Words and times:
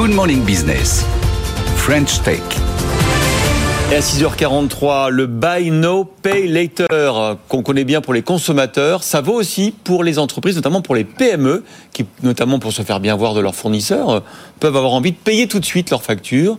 Good 0.00 0.12
Morning 0.12 0.44
Business. 0.44 1.04
French 1.74 2.22
Tech. 2.22 2.40
Et 3.90 3.96
à 3.96 3.98
6h43, 3.98 5.10
le 5.10 5.26
Buy 5.26 5.72
No 5.72 6.04
Pay 6.04 6.46
Later, 6.46 7.34
qu'on 7.48 7.64
connaît 7.64 7.82
bien 7.82 8.00
pour 8.00 8.14
les 8.14 8.22
consommateurs, 8.22 9.02
ça 9.02 9.20
vaut 9.22 9.32
aussi 9.32 9.74
pour 9.82 10.04
les 10.04 10.20
entreprises, 10.20 10.54
notamment 10.54 10.82
pour 10.82 10.94
les 10.94 11.02
PME, 11.02 11.64
qui, 11.92 12.06
notamment 12.22 12.60
pour 12.60 12.72
se 12.72 12.82
faire 12.82 13.00
bien 13.00 13.16
voir 13.16 13.34
de 13.34 13.40
leurs 13.40 13.56
fournisseurs, 13.56 14.22
peuvent 14.60 14.76
avoir 14.76 14.92
envie 14.92 15.10
de 15.10 15.16
payer 15.16 15.48
tout 15.48 15.58
de 15.58 15.64
suite 15.64 15.90
leurs 15.90 16.04
factures. 16.04 16.58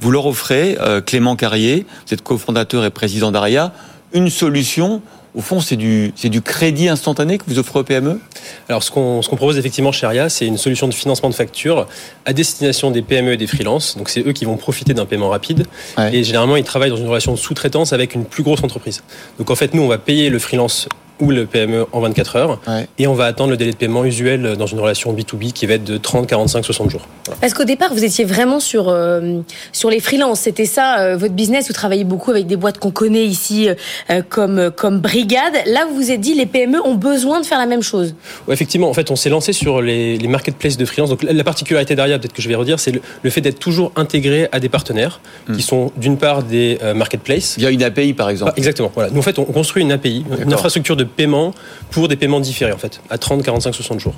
Vous 0.00 0.10
leur 0.10 0.26
offrez, 0.26 0.76
euh, 0.80 1.00
Clément 1.00 1.36
Carrier, 1.36 1.86
vous 2.08 2.14
êtes 2.14 2.22
cofondateur 2.22 2.84
et 2.84 2.90
président 2.90 3.30
d'ARIA, 3.30 3.72
une 4.12 4.30
solution 4.30 5.02
au 5.34 5.40
fond, 5.42 5.60
c'est 5.60 5.76
du, 5.76 6.12
du 6.24 6.42
crédit 6.42 6.88
instantané 6.88 7.38
que 7.38 7.44
vous 7.46 7.58
offrez 7.58 7.78
aux 7.78 7.84
PME 7.84 8.20
Alors, 8.68 8.82
ce 8.82 8.90
qu'on 8.90 9.20
propose 9.22 9.58
effectivement 9.58 9.92
chez 9.92 10.06
ARIA, 10.06 10.28
c'est 10.28 10.46
une 10.46 10.58
solution 10.58 10.88
de 10.88 10.94
financement 10.94 11.28
de 11.28 11.34
factures 11.34 11.86
à 12.24 12.32
destination 12.32 12.90
des 12.90 13.02
PME 13.02 13.34
et 13.34 13.36
des 13.36 13.46
freelances. 13.46 13.96
Donc, 13.96 14.08
c'est 14.08 14.26
eux 14.26 14.32
qui 14.32 14.44
vont 14.44 14.56
profiter 14.56 14.92
d'un 14.92 15.06
paiement 15.06 15.28
rapide. 15.28 15.66
Et 16.12 16.24
généralement, 16.24 16.56
ils 16.56 16.64
travaillent 16.64 16.90
dans 16.90 16.96
une 16.96 17.06
relation 17.06 17.32
de 17.32 17.38
sous-traitance 17.38 17.92
avec 17.92 18.14
une 18.14 18.24
plus 18.24 18.42
grosse 18.42 18.64
entreprise. 18.64 19.02
Donc, 19.38 19.50
en 19.50 19.54
fait, 19.54 19.72
nous, 19.72 19.82
on 19.82 19.88
va 19.88 19.98
payer 19.98 20.30
le 20.30 20.38
freelance 20.40 20.88
ou 21.20 21.30
le 21.30 21.46
PME 21.46 21.86
en 21.92 22.00
24 22.00 22.36
heures. 22.36 22.60
Et 22.98 23.06
on 23.06 23.14
va 23.14 23.26
attendre 23.26 23.50
le 23.50 23.56
délai 23.56 23.72
de 23.72 23.76
paiement 23.76 24.04
usuel 24.04 24.56
dans 24.56 24.66
une 24.66 24.80
relation 24.80 25.12
B2B 25.12 25.52
qui 25.52 25.66
va 25.66 25.74
être 25.74 25.84
de 25.84 25.96
30, 25.96 26.26
45, 26.26 26.64
60 26.64 26.90
jours. 26.90 27.06
Parce 27.40 27.54
qu'au 27.54 27.64
départ, 27.64 27.92
vous 27.92 28.04
étiez 28.04 28.24
vraiment 28.24 28.60
sur, 28.60 28.88
euh, 28.88 29.40
sur 29.72 29.90
les 29.90 30.00
freelances. 30.00 30.40
C'était 30.40 30.64
ça, 30.64 31.00
euh, 31.00 31.16
votre 31.16 31.34
business. 31.34 31.68
Vous 31.68 31.74
travaillez 31.74 32.04
beaucoup 32.04 32.30
avec 32.30 32.46
des 32.46 32.56
boîtes 32.56 32.78
qu'on 32.78 32.90
connaît 32.90 33.24
ici, 33.24 33.68
euh, 33.68 34.22
comme, 34.28 34.70
comme 34.74 35.00
Brigade. 35.00 35.54
Là, 35.66 35.86
vous 35.88 35.96
vous 35.96 36.10
êtes 36.10 36.20
dit, 36.20 36.34
les 36.34 36.46
PME 36.46 36.80
ont 36.84 36.94
besoin 36.94 37.40
de 37.40 37.46
faire 37.46 37.58
la 37.58 37.66
même 37.66 37.82
chose. 37.82 38.14
Ouais, 38.46 38.54
effectivement, 38.54 38.88
en 38.88 38.94
fait, 38.94 39.10
on 39.10 39.16
s'est 39.16 39.30
lancé 39.30 39.52
sur 39.52 39.82
les, 39.82 40.16
les, 40.18 40.28
marketplaces 40.28 40.76
de 40.76 40.84
freelance. 40.84 41.10
Donc, 41.10 41.22
la 41.22 41.44
particularité 41.44 41.94
derrière, 41.94 42.18
peut-être 42.20 42.32
que 42.32 42.42
je 42.42 42.48
vais 42.48 42.54
redire, 42.54 42.78
c'est 42.80 42.92
le, 42.92 43.30
fait 43.30 43.40
d'être 43.40 43.58
toujours 43.58 43.92
intégré 43.96 44.48
à 44.52 44.60
des 44.60 44.68
partenaires 44.68 45.20
hmm. 45.48 45.56
qui 45.56 45.62
sont 45.62 45.92
d'une 45.96 46.16
part 46.16 46.42
des 46.42 46.78
marketplaces. 46.94 47.54
Il 47.58 47.62
y 47.62 47.66
a 47.66 47.70
une 47.70 47.82
API, 47.82 48.12
par 48.12 48.30
exemple. 48.30 48.52
Ah, 48.54 48.58
exactement. 48.58 48.90
Voilà. 48.94 49.10
Nous, 49.10 49.18
en 49.18 49.22
fait, 49.22 49.38
on 49.38 49.44
construit 49.44 49.82
une 49.82 49.92
API, 49.92 50.24
une 50.42 50.52
infrastructure 50.52 50.96
de 50.96 51.04
paiement 51.10 51.52
pour 51.90 52.08
des 52.08 52.16
paiements 52.16 52.40
différés 52.40 52.72
en 52.72 52.78
fait, 52.78 53.00
à 53.10 53.18
30, 53.18 53.42
45, 53.42 53.74
60 53.74 54.00
jours. 54.00 54.14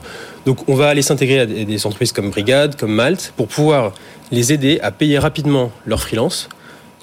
Donc 0.46 0.68
on 0.68 0.74
va 0.74 0.88
aller 0.88 1.02
s'intégrer 1.02 1.40
à 1.40 1.46
des 1.46 1.86
entreprises 1.86 2.12
comme 2.12 2.30
Brigade, 2.30 2.76
comme 2.76 2.92
Malte, 2.92 3.32
pour 3.36 3.48
pouvoir 3.48 3.92
les 4.30 4.52
aider 4.52 4.78
à 4.82 4.90
payer 4.90 5.18
rapidement 5.18 5.70
leurs 5.86 6.00
freelance, 6.00 6.48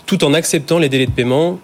tout 0.06 0.24
en 0.24 0.34
acceptant 0.34 0.80
les 0.80 0.90
délais 0.90 1.06
de 1.06 1.12
paiement 1.12 1.60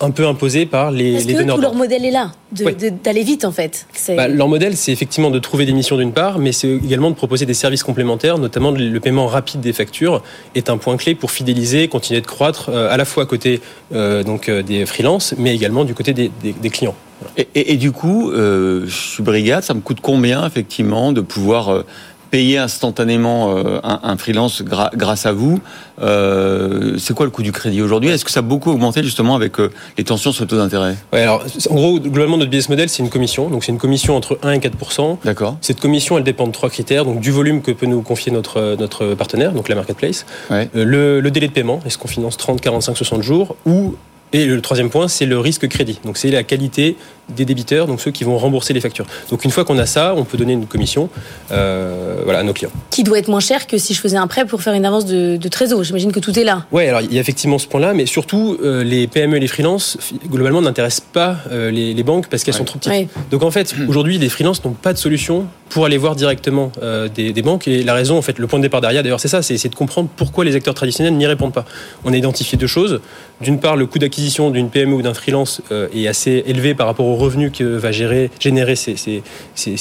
un 0.00 0.10
peu 0.10 0.26
imposés 0.26 0.66
par 0.66 0.90
les, 0.90 1.12
Parce 1.12 1.24
les 1.24 1.32
que 1.34 1.38
donneurs. 1.38 1.56
Tout 1.56 1.62
leur 1.62 1.74
modèle 1.74 2.04
est 2.04 2.10
là, 2.10 2.32
d'aller 2.52 3.22
vite 3.22 3.44
en 3.44 3.50
fait. 3.52 3.86
Bah, 4.16 4.28
leur 4.28 4.48
modèle, 4.48 4.76
c'est 4.76 4.92
effectivement 4.92 5.30
de 5.30 5.38
trouver 5.38 5.66
des 5.66 5.72
missions 5.72 5.96
d'une 5.96 6.12
part, 6.12 6.38
mais 6.38 6.52
c'est 6.52 6.68
également 6.68 7.10
de 7.10 7.16
proposer 7.16 7.46
des 7.46 7.54
services 7.54 7.82
complémentaires, 7.82 8.38
notamment 8.38 8.70
le 8.70 9.00
paiement 9.00 9.26
rapide 9.26 9.60
des 9.60 9.72
factures 9.72 10.22
est 10.54 10.70
un 10.70 10.78
point 10.78 10.96
clé 10.96 11.14
pour 11.14 11.30
fidéliser, 11.30 11.88
continuer 11.88 12.20
de 12.20 12.26
croître, 12.26 12.68
euh, 12.68 12.92
à 12.92 12.96
la 12.96 13.04
fois 13.04 13.24
à 13.24 13.26
côté 13.26 13.60
euh, 13.92 14.22
donc 14.22 14.48
euh, 14.48 14.62
des 14.62 14.86
freelances, 14.86 15.34
mais 15.36 15.54
également 15.54 15.84
du 15.84 15.94
côté 15.94 16.12
des, 16.12 16.30
des, 16.42 16.52
des 16.52 16.70
clients. 16.70 16.94
Et, 17.36 17.48
et, 17.54 17.72
et, 17.72 17.76
du 17.76 17.92
coup, 17.92 18.30
euh, 18.30 18.84
je 18.86 18.94
suis 18.94 19.22
brigade, 19.22 19.64
ça 19.64 19.74
me 19.74 19.80
coûte 19.80 19.98
combien 20.00 20.46
effectivement 20.46 21.12
de 21.12 21.20
pouvoir 21.20 21.68
euh, 21.68 21.84
payer 22.30 22.58
instantanément 22.58 23.56
euh, 23.56 23.80
un, 23.82 24.00
un, 24.02 24.16
freelance 24.16 24.62
gra 24.62 24.90
grâce 24.94 25.26
à 25.26 25.32
vous 25.32 25.60
euh, 26.00 26.96
C'est 26.98 27.14
quoi 27.14 27.26
le 27.26 27.30
coût 27.30 27.42
du 27.42 27.52
crédit 27.52 27.82
aujourd'hui? 27.82 28.10
Est-ce 28.10 28.24
que 28.24 28.30
ça 28.30 28.40
a 28.40 28.42
beaucoup 28.42 28.70
augmenté 28.70 29.02
justement 29.02 29.34
avec 29.34 29.58
euh, 29.60 29.70
les 29.96 30.04
tensions 30.04 30.32
sur 30.32 30.44
le 30.44 30.48
taux 30.48 30.56
d'intérêt? 30.56 30.96
Ouais, 31.12 31.22
alors 31.22 31.44
en 31.70 31.74
gros, 31.74 31.98
globalement, 31.98 32.36
notre 32.36 32.50
business 32.50 32.68
model, 32.68 32.88
c'est 32.88 33.02
une 33.02 33.10
commission. 33.10 33.48
Donc 33.48 33.64
c'est 33.64 33.72
une 33.72 33.78
commission 33.78 34.16
entre 34.16 34.38
1 34.42 34.52
et 34.52 34.60
4 34.60 35.18
D'accord. 35.24 35.56
Cette 35.60 35.80
commission, 35.80 36.18
elle 36.18 36.24
dépend 36.24 36.46
de 36.46 36.52
trois 36.52 36.70
critères. 36.70 37.04
Donc 37.04 37.20
du 37.20 37.30
volume 37.30 37.62
que 37.62 37.72
peut 37.72 37.86
nous 37.86 38.02
confier 38.02 38.32
notre 38.32 38.76
notre 38.78 39.14
partenaire, 39.14 39.52
donc 39.52 39.68
la 39.68 39.74
marketplace, 39.74 40.26
ouais. 40.50 40.68
le, 40.74 41.20
le 41.20 41.30
délai 41.30 41.48
de 41.48 41.52
paiement, 41.52 41.80
est-ce 41.86 41.98
qu'on 41.98 42.08
finance 42.08 42.36
30, 42.36 42.60
45, 42.60 42.96
60 42.96 43.22
jours? 43.22 43.56
Ou 43.66 43.94
et 44.32 44.46
le 44.46 44.60
troisième 44.60 44.90
point, 44.90 45.08
c'est 45.08 45.26
le 45.26 45.38
risque 45.38 45.68
crédit. 45.68 46.00
Donc 46.04 46.18
c'est 46.18 46.30
la 46.30 46.42
qualité 46.42 46.96
des 47.28 47.44
débiteurs, 47.44 47.86
donc 47.86 48.00
ceux 48.00 48.10
qui 48.10 48.24
vont 48.24 48.38
rembourser 48.38 48.72
les 48.72 48.80
factures. 48.80 49.06
Donc 49.30 49.44
une 49.44 49.50
fois 49.50 49.64
qu'on 49.64 49.78
a 49.78 49.86
ça, 49.86 50.14
on 50.16 50.24
peut 50.24 50.38
donner 50.38 50.52
une 50.54 50.66
commission 50.66 51.08
euh, 51.50 52.20
voilà, 52.24 52.40
à 52.40 52.42
nos 52.42 52.52
clients. 52.52 52.70
Qui 52.90 53.04
doit 53.04 53.18
être 53.18 53.28
moins 53.28 53.40
cher 53.40 53.66
que 53.66 53.78
si 53.78 53.94
je 53.94 54.00
faisais 54.00 54.16
un 54.16 54.26
prêt 54.26 54.44
pour 54.44 54.62
faire 54.62 54.74
une 54.74 54.86
avance 54.86 55.06
de, 55.06 55.36
de 55.36 55.48
trésor. 55.48 55.82
J'imagine 55.84 56.12
que 56.12 56.20
tout 56.20 56.38
est 56.38 56.44
là. 56.44 56.64
Oui, 56.72 56.86
alors 56.86 57.00
il 57.00 57.12
y 57.12 57.18
a 57.18 57.20
effectivement 57.20 57.58
ce 57.58 57.66
point-là, 57.66 57.94
mais 57.94 58.06
surtout 58.06 58.58
euh, 58.62 58.82
les 58.82 59.06
PME 59.06 59.36
et 59.36 59.40
les 59.40 59.46
freelances, 59.46 59.98
globalement, 60.26 60.62
n'intéressent 60.62 61.06
pas 61.12 61.36
euh, 61.50 61.70
les, 61.70 61.94
les, 61.94 62.02
banques 62.02 62.28
parce 62.28 62.44
qu'elles 62.44 62.54
ouais. 62.54 62.58
sont 62.58 62.64
trop 62.64 62.78
petites. 62.78 62.92
Ouais. 62.92 63.08
Donc 63.30 63.42
en 63.42 63.50
fait, 63.50 63.74
aujourd'hui, 63.88 64.18
les 64.18 64.28
freelances 64.28 64.64
n'ont 64.64 64.72
pas 64.72 64.92
de 64.92 64.98
solution 64.98 65.46
pour 65.68 65.84
aller 65.84 65.98
voir 65.98 66.16
directement 66.16 66.72
euh, 66.82 67.08
des, 67.08 67.32
des, 67.32 67.42
banques. 67.42 67.68
Et 67.68 67.82
la 67.82 67.94
raison, 67.94 68.16
en 68.16 68.22
fait, 68.22 68.38
le 68.38 68.46
point 68.46 68.58
de 68.58 68.64
départ 68.64 68.80
derrière, 68.80 69.02
d'ailleurs, 69.02 69.20
c'est 69.20 69.28
ça, 69.28 69.42
c'est 69.42 69.68
de 69.68 69.74
comprendre 69.74 70.08
pourquoi 70.16 70.44
les 70.44 70.54
acteurs 70.54 70.74
traditionnels 70.74 71.14
n'y 71.14 71.26
répondent 71.26 71.52
pas. 71.52 71.64
On 72.04 72.12
a 72.12 72.16
identifié 72.16 72.58
deux 72.58 72.66
choses. 72.66 73.00
D'une 73.40 73.60
part, 73.60 73.76
le 73.76 73.86
coût 73.86 73.98
d'acquisition 73.98 74.50
d'une 74.50 74.70
PME 74.70 74.94
ou 74.94 75.02
d'un 75.02 75.14
freelance 75.14 75.60
euh, 75.70 75.88
est 75.94 76.08
assez 76.08 76.42
élevé 76.46 76.74
par 76.74 76.86
rapport 76.86 77.06
aux 77.06 77.16
revenus 77.18 77.52
que 77.52 77.64
va 77.64 77.92
gérer, 77.92 78.30
générer 78.40 78.76
ces, 78.76 78.96
ces, 78.96 79.22
ces, 79.54 79.76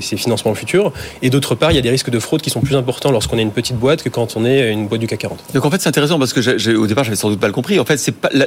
ces 0.00 0.16
financements 0.16 0.54
futurs. 0.54 0.92
Et 1.22 1.30
d'autre 1.30 1.54
part, 1.54 1.72
il 1.72 1.74
y 1.74 1.78
a 1.78 1.82
des 1.82 1.90
risques 1.90 2.10
de 2.10 2.18
fraude 2.18 2.40
qui 2.40 2.50
sont 2.50 2.60
plus 2.60 2.76
importants 2.76 3.10
lorsqu'on 3.10 3.38
est 3.38 3.42
une 3.42 3.52
petite 3.52 3.76
boîte 3.76 4.02
que 4.02 4.08
quand 4.08 4.36
on 4.36 4.44
est 4.44 4.70
une 4.70 4.86
boîte 4.86 5.00
du 5.00 5.06
CAC 5.06 5.18
40. 5.18 5.38
Donc 5.54 5.64
en 5.64 5.70
fait, 5.70 5.80
c'est 5.80 5.88
intéressant 5.88 6.18
parce 6.18 6.32
que 6.32 6.76
au 6.76 6.86
départ, 6.86 7.04
j'avais 7.04 7.16
sans 7.16 7.28
doute 7.28 7.40
pas 7.40 7.46
le 7.46 7.52
compris. 7.52 7.78
En 7.80 7.84
fait, 7.84 8.00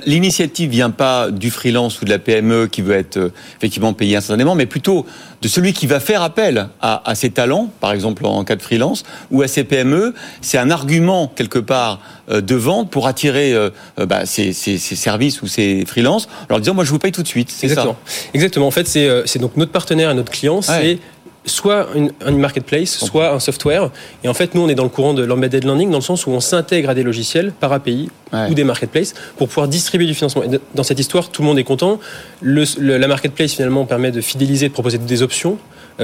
l'initiative 0.05 0.69
vient 0.69 0.89
pas 0.89 1.29
du 1.31 1.51
freelance 1.51 2.01
ou 2.01 2.05
de 2.05 2.09
la 2.09 2.19
PME 2.19 2.67
qui 2.67 2.81
veut 2.81 2.95
être 2.95 3.17
euh, 3.17 3.33
effectivement 3.57 3.93
payé 3.93 4.15
instantanément, 4.15 4.55
mais 4.55 4.65
plutôt 4.65 5.05
de 5.41 5.47
celui 5.47 5.73
qui 5.73 5.87
va 5.87 5.99
faire 5.99 6.21
appel 6.21 6.69
à, 6.81 7.09
à, 7.09 7.15
ses 7.15 7.31
talents, 7.31 7.69
par 7.79 7.91
exemple 7.91 8.25
en 8.25 8.43
cas 8.43 8.55
de 8.55 8.61
freelance, 8.61 9.03
ou 9.31 9.41
à 9.41 9.47
ses 9.47 9.63
PME. 9.63 10.13
C'est 10.41 10.57
un 10.57 10.69
argument 10.69 11.31
quelque 11.35 11.59
part 11.59 11.99
euh, 12.29 12.41
de 12.41 12.55
vente 12.55 12.89
pour 12.89 13.07
attirer 13.07 13.53
euh, 13.53 13.69
bah, 13.97 14.25
ses, 14.25 14.53
ses, 14.53 14.77
ses, 14.77 14.95
services 14.95 15.41
ou 15.41 15.47
ses 15.47 15.83
freelances, 15.85 16.27
en 16.43 16.45
leur 16.51 16.59
disant 16.59 16.73
moi 16.73 16.83
je 16.83 16.91
vous 16.91 16.99
paye 16.99 17.11
tout 17.11 17.23
de 17.23 17.27
suite. 17.27 17.53
Exactement. 17.63 17.97
Ça. 18.05 18.20
Exactement. 18.33 18.67
En 18.67 18.71
fait, 18.71 18.87
c'est 18.87 19.39
donc 19.39 19.57
notre 19.57 19.71
partenaire 19.71 20.11
et 20.11 20.13
notre 20.13 20.31
client, 20.31 20.61
c'est 20.61 20.71
ouais 20.73 20.99
soit 21.45 21.87
une, 21.95 22.11
une, 22.27 22.37
marketplace, 22.37 22.97
soit 22.99 23.33
un 23.33 23.39
software. 23.39 23.89
Et 24.23 24.27
en 24.27 24.33
fait, 24.33 24.53
nous, 24.53 24.61
on 24.61 24.69
est 24.69 24.75
dans 24.75 24.83
le 24.83 24.89
courant 24.89 25.13
de 25.13 25.23
l'embedded 25.23 25.63
learning, 25.63 25.89
dans 25.89 25.97
le 25.97 26.03
sens 26.03 26.27
où 26.27 26.31
on 26.31 26.39
s'intègre 26.39 26.89
à 26.89 26.93
des 26.93 27.03
logiciels 27.03 27.51
par 27.51 27.73
API 27.73 28.09
ouais. 28.31 28.49
ou 28.49 28.53
des 28.53 28.63
marketplaces 28.63 29.13
pour 29.37 29.47
pouvoir 29.47 29.67
distribuer 29.67 30.05
du 30.05 30.13
financement. 30.13 30.43
Et 30.43 30.59
dans 30.75 30.83
cette 30.83 30.99
histoire, 30.99 31.29
tout 31.29 31.41
le 31.41 31.47
monde 31.47 31.59
est 31.59 31.63
content. 31.63 31.99
Le, 32.41 32.63
le, 32.79 32.97
la 32.97 33.07
marketplace, 33.07 33.53
finalement, 33.53 33.85
permet 33.85 34.11
de 34.11 34.21
fidéliser, 34.21 34.67
de 34.69 34.73
proposer 34.73 34.97
des 34.97 35.21
options 35.23 35.57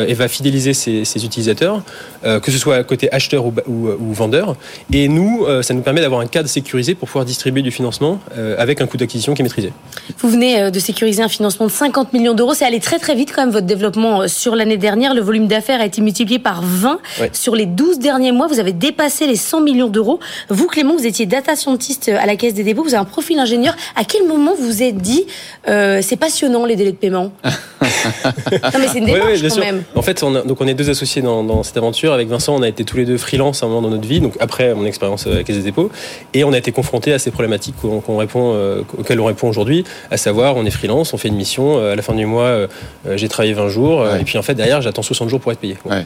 et 0.06 0.14
va 0.14 0.28
fidéliser 0.28 0.74
ses, 0.74 1.06
ses 1.06 1.26
utilisateurs, 1.26 1.82
euh, 2.24 2.40
que 2.40 2.52
ce 2.52 2.58
soit 2.58 2.84
côté 2.84 3.12
acheteur 3.14 3.46
ou, 3.46 3.54
ou, 3.68 3.90
ou 3.90 4.14
vendeur. 4.14 4.56
Et 4.92 5.08
nous, 5.08 5.46
euh, 5.46 5.62
ça 5.62 5.74
nous 5.74 5.82
permet 5.82 6.02
d'avoir 6.02 6.22
un 6.22 6.28
cadre 6.28 6.50
sécurisé 6.50 6.96
pour 6.96 7.08
pouvoir 7.08 7.26
distribuer 7.26 7.62
du 7.62 7.72
financement 7.72 8.20
euh, 8.38 8.56
avec 8.58 8.82
un 8.82 8.88
coût 8.88 8.98
d'acquisition 8.98 9.34
qui 9.34 9.42
est 9.42 9.44
maîtrisé. 9.44 9.72
Vous 10.20 10.30
venez 10.30 10.72
de 10.72 10.80
sécuriser 10.80 11.24
un 11.24 11.28
financement 11.28 11.66
de 11.66 11.72
50 11.72 12.14
millions 12.14 12.34
d'euros. 12.34 12.54
C'est 12.54 12.66
allé 12.66 12.80
très 12.80 13.00
très 13.00 13.16
vite 13.16 13.32
quand 13.34 13.42
même 13.42 13.52
votre 13.52 13.66
développement 13.66 14.28
sur 14.28 14.56
l'année 14.56 14.78
dernière. 14.78 15.14
Le 15.14 15.22
volume 15.22 15.48
d'affaires 15.48 15.82
a 15.82 15.86
été 15.86 16.02
multiplié 16.02 16.40
par 16.40 16.62
20 16.64 17.00
ouais. 17.20 17.30
sur 17.34 17.56
les 17.56 17.66
12 17.66 18.00
derniers 18.00 18.32
mois. 18.32 18.48
Vous 18.48 18.60
avez 18.60 18.74
dépassé 18.74 19.28
les 19.28 19.36
100 19.36 19.62
millions 19.62 19.90
d'euros. 19.90 20.20
Vous, 20.50 20.68
Clément, 20.68 20.96
vous 20.96 21.06
étiez 21.06 21.26
data 21.26 21.56
scientist 21.56 22.10
à 22.10 22.26
la 22.26 22.36
Caisse 22.36 22.54
des 22.54 22.64
dépôts. 22.64 22.84
Vous 22.84 22.94
avez 22.94 23.02
un 23.02 23.06
profil 23.06 23.40
ingénieur. 23.40 23.76
À 23.96 24.04
quel 24.04 24.28
moment 24.28 24.54
vous 24.58 24.66
vous 24.66 24.84
êtes 24.84 24.98
dit 24.98 25.26
c'est 25.66 26.18
passionnant 26.20 26.66
les 26.66 26.76
délais 26.76 26.92
de 26.92 26.98
paiement? 26.98 27.32
Non 28.52 28.80
mais 28.80 28.88
c'est 28.88 29.00
une 29.00 29.06
démarche 29.06 29.42
oui, 29.42 29.50
quand 29.50 29.60
même. 29.60 29.84
En 29.96 30.02
fait, 30.02 30.24
on, 30.24 30.36
a, 30.36 30.42
donc 30.42 30.60
on 30.62 30.68
est 30.68 30.74
deux 30.74 30.90
associés 30.90 31.22
dans, 31.22 31.44
dans, 31.44 31.64
cette 31.64 31.78
aventure. 31.78 32.14
Avec 32.14 32.28
Vincent, 32.28 32.56
on 32.56 32.62
a 32.62 32.68
été 32.68 32.84
tous 32.84 32.98
les 32.98 33.06
deux 33.06 33.18
freelance 33.18 33.64
à 33.64 33.66
un 33.66 33.70
moment 33.70 33.82
dans 33.82 33.90
notre 33.90 34.08
vie, 34.08 34.20
donc 34.20 34.36
après 34.40 34.74
mon 34.74 34.86
expérience 34.86 35.28
à 35.28 35.32
la 35.32 35.44
Caisse 35.44 35.58
des 35.58 35.64
dépôts, 35.64 35.90
et 36.34 36.44
on 36.44 36.54
a 36.54 36.58
été 36.58 36.72
confrontés 36.72 37.14
à 37.14 37.20
ces 37.20 37.32
problématiques 37.32 37.76
qu 37.82 37.88
qu 37.88 38.12
répond, 38.12 38.54
euh, 38.54 38.82
auxquelles 38.98 39.20
on 39.20 39.26
répond 39.26 39.48
aujourd'hui, 39.48 39.84
à 40.12 40.18
savoir, 40.18 40.56
on 40.56 40.66
est 40.66 40.72
freelance, 40.72 41.14
on 41.14 41.18
fait 41.18 41.28
une 41.28 41.36
mission, 41.36 41.78
euh, 41.78 41.94
à 41.94 41.96
la 41.96 42.02
fin 42.02 42.14
du 42.14 42.26
mois, 42.26 42.44
euh, 42.44 42.68
j'ai 43.16 43.28
travaillé 43.28 43.54
20 43.54 43.70
jours, 43.70 44.02
ouais. 44.02 44.22
et 44.22 44.24
puis 44.24 44.38
en 44.38 44.42
fait 44.42 44.56
derrière, 44.56 44.82
j'attends 44.82 45.02
60 45.02 45.30
jours 45.30 45.40
pour 45.40 45.52
être 45.52 45.60
payé. 45.60 45.78
Ouais. 45.86 46.06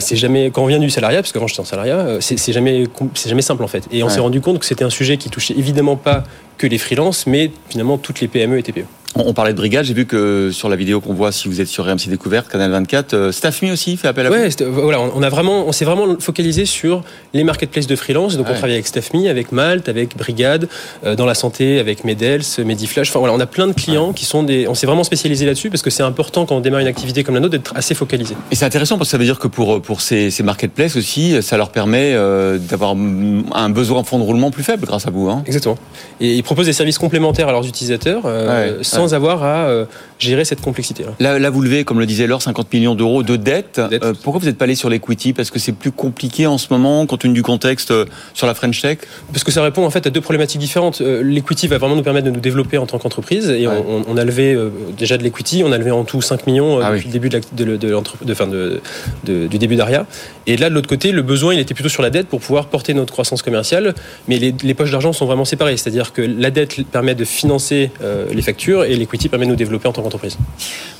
c'est 0.00 0.16
jamais 0.16 0.50
quand 0.50 0.62
on 0.62 0.66
vient 0.66 0.78
du 0.78 0.90
salariat, 0.90 1.20
parce 1.20 1.32
qu'avant 1.32 1.46
j'étais 1.46 1.60
en 1.60 1.64
salariat, 1.64 2.06
c'est 2.20 2.52
jamais 2.52 2.84
c'est 3.14 3.28
jamais 3.28 3.42
simple 3.42 3.62
en 3.62 3.68
fait. 3.68 3.84
Et 3.92 4.02
on 4.02 4.08
s'est 4.08 4.20
rendu 4.20 4.40
compte 4.40 4.58
que 4.58 4.66
c'était 4.66 4.84
un 4.84 4.90
sujet 4.90 5.16
qui 5.16 5.30
touchait 5.30 5.54
évidemment 5.56 5.96
pas 5.96 6.24
que 6.58 6.66
les 6.66 6.78
freelances, 6.78 7.26
mais 7.26 7.50
finalement 7.68 7.98
toutes 7.98 8.20
les 8.20 8.28
PME 8.28 8.58
et 8.58 8.62
TPE. 8.62 8.84
On 9.18 9.32
parlait 9.32 9.52
de 9.52 9.56
brigade, 9.56 9.84
j'ai 9.84 9.94
vu 9.94 10.04
que 10.04 10.50
sur 10.52 10.68
la 10.68 10.76
vidéo 10.76 11.00
qu'on 11.00 11.14
voit, 11.14 11.32
si 11.32 11.48
vous 11.48 11.60
êtes 11.60 11.68
sur 11.68 11.86
RMC 11.86 12.08
Découverte, 12.08 12.48
Canal 12.48 12.70
24, 12.70 13.14
euh, 13.14 13.32
Staffme 13.32 13.70
aussi 13.70 13.96
fait 13.96 14.08
appel 14.08 14.26
à 14.26 14.30
ouais, 14.30 14.48
vous. 14.60 14.72
voilà, 14.72 15.00
on 15.00 15.22
a 15.22 15.28
vraiment, 15.30 15.66
on 15.66 15.72
s'est 15.72 15.86
vraiment 15.86 16.16
focalisé 16.20 16.66
sur 16.66 17.02
les 17.32 17.42
marketplaces 17.42 17.86
de 17.86 17.96
freelance. 17.96 18.36
Donc 18.36 18.46
ouais. 18.46 18.52
on 18.52 18.56
travaille 18.56 18.74
avec 18.74 18.86
Staffme, 18.86 19.26
avec 19.26 19.52
Malte, 19.52 19.88
avec 19.88 20.16
Brigade, 20.16 20.68
euh, 21.04 21.14
dans 21.14 21.24
la 21.24 21.34
santé, 21.34 21.78
avec 21.78 22.04
Medels, 22.04 22.42
Mediflash. 22.64 23.08
Enfin 23.08 23.20
voilà, 23.20 23.34
on 23.34 23.40
a 23.40 23.46
plein 23.46 23.66
de 23.66 23.72
clients 23.72 24.08
ouais. 24.08 24.14
qui 24.14 24.26
sont 24.26 24.42
des. 24.42 24.68
On 24.68 24.74
s'est 24.74 24.86
vraiment 24.86 25.04
spécialisé 25.04 25.46
là-dessus 25.46 25.70
parce 25.70 25.82
que 25.82 25.90
c'est 25.90 26.02
important 26.02 26.44
quand 26.44 26.56
on 26.56 26.60
démarre 26.60 26.80
une 26.80 26.86
activité 26.86 27.24
comme 27.24 27.36
la 27.36 27.40
nôtre 27.40 27.52
d'être 27.52 27.72
assez 27.74 27.94
focalisé. 27.94 28.34
Et 28.50 28.54
c'est 28.54 28.66
intéressant 28.66 28.98
parce 28.98 29.08
que 29.08 29.12
ça 29.12 29.18
veut 29.18 29.24
dire 29.24 29.38
que 29.38 29.48
pour 29.48 29.80
pour 29.80 30.02
ces, 30.02 30.30
ces 30.30 30.42
marketplaces 30.42 30.96
aussi, 30.96 31.42
ça 31.42 31.56
leur 31.56 31.70
permet 31.70 32.12
euh, 32.14 32.58
d'avoir 32.58 32.90
un 32.90 33.70
besoin 33.70 34.00
en 34.00 34.04
fonds 34.04 34.18
de 34.18 34.24
roulement 34.24 34.50
plus 34.50 34.62
faible 34.62 34.86
grâce 34.86 35.06
à 35.06 35.10
vous. 35.10 35.30
Hein. 35.30 35.42
Exactement. 35.46 35.78
Et 36.20 36.34
ils 36.34 36.42
proposent 36.42 36.66
des 36.66 36.72
services 36.72 36.98
complémentaires 36.98 37.48
à 37.48 37.52
leurs 37.52 37.66
utilisateurs, 37.66 38.22
euh, 38.26 38.78
sans 38.82 39.05
sans 39.06 39.14
avoir 39.14 39.44
à 39.44 39.86
gérer 40.18 40.44
cette 40.44 40.60
complexité. 40.60 41.04
Là, 41.20 41.38
là, 41.38 41.50
vous 41.50 41.60
levez, 41.62 41.84
comme 41.84 42.00
le 42.00 42.06
disait 42.06 42.26
Laure, 42.26 42.42
50 42.42 42.72
millions 42.72 42.94
d'euros 42.94 43.22
de 43.22 43.36
dette. 43.36 43.80
pourquoi 44.22 44.40
vous 44.40 44.46
n'êtes 44.46 44.58
pas 44.58 44.64
allé 44.64 44.74
sur 44.74 44.88
l'equity? 44.88 45.32
Parce 45.32 45.50
que 45.50 45.58
c'est 45.58 45.72
plus 45.72 45.92
compliqué 45.92 46.46
en 46.46 46.58
ce 46.58 46.68
moment, 46.70 47.06
compte 47.06 47.20
tenu 47.20 47.34
du 47.34 47.42
contexte 47.42 47.92
sur 48.34 48.46
la 48.46 48.54
French 48.54 48.80
Tech? 48.80 48.98
Parce 49.32 49.44
que 49.44 49.52
ça 49.52 49.62
répond 49.62 49.84
en 49.84 49.90
fait 49.90 50.06
à 50.06 50.10
deux 50.10 50.20
problématiques 50.20 50.60
différentes. 50.60 51.00
L'equity 51.00 51.68
va 51.68 51.78
vraiment 51.78 51.96
nous 51.96 52.02
permettre 52.02 52.26
de 52.26 52.30
nous 52.30 52.40
développer 52.40 52.78
en 52.78 52.86
tant 52.86 52.98
qu'entreprise 52.98 53.48
et 53.50 53.66
on, 53.66 54.16
a 54.16 54.24
levé 54.24 54.58
déjà 54.96 55.16
de 55.16 55.22
l'equity, 55.22 55.62
on 55.64 55.72
a 55.72 55.78
levé 55.78 55.90
en 55.90 56.04
tout 56.04 56.22
5 56.22 56.46
millions 56.46 56.80
ah 56.80 56.92
depuis 56.92 57.06
le 57.06 57.12
début 57.12 57.28
de, 57.28 57.40
de, 57.52 57.76
de, 57.76 58.80
de, 59.24 59.46
du 59.46 59.58
début 59.58 59.76
d'Aria. 59.76 60.06
Et 60.46 60.56
là, 60.56 60.68
de 60.68 60.74
l'autre 60.74 60.88
côté, 60.88 61.12
le 61.12 61.22
besoin, 61.22 61.54
il 61.54 61.60
était 61.60 61.74
plutôt 61.74 61.88
sur 61.88 62.02
la 62.02 62.10
dette 62.10 62.28
pour 62.28 62.40
pouvoir 62.40 62.66
porter 62.66 62.94
notre 62.94 63.12
croissance 63.12 63.42
commerciale. 63.42 63.94
Mais 64.28 64.38
les, 64.38 64.54
les 64.62 64.74
poches 64.74 64.90
d'argent 64.90 65.12
sont 65.12 65.26
vraiment 65.26 65.44
séparées. 65.44 65.76
C'est-à-dire 65.76 66.12
que 66.12 66.22
la 66.22 66.50
dette 66.50 66.84
permet 66.90 67.14
de 67.14 67.24
financer 67.24 67.90
euh, 68.02 68.26
les 68.32 68.42
factures 68.42 68.84
et 68.84 68.95
l'equity 68.98 69.28
permet 69.28 69.46
de 69.46 69.50
nous 69.50 69.56
développer 69.56 69.88
en 69.88 69.92
tant 69.92 70.02
qu'entreprise. 70.02 70.36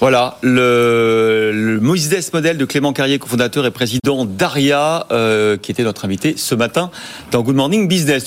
Voilà, 0.00 0.38
le, 0.42 1.52
le 1.52 1.80
Moïse 1.80 2.08
modèle 2.32 2.56
de 2.56 2.64
Clément 2.64 2.92
Carrier, 2.92 3.18
cofondateur 3.18 3.66
et 3.66 3.70
président 3.70 4.24
d'Aria, 4.24 5.06
euh, 5.10 5.56
qui 5.56 5.70
était 5.70 5.82
notre 5.82 6.04
invité 6.04 6.34
ce 6.36 6.54
matin 6.54 6.90
dans 7.30 7.42
Good 7.42 7.56
Morning 7.56 7.88
Business. 7.88 8.24